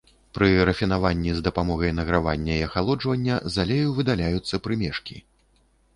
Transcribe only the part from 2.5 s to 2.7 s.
і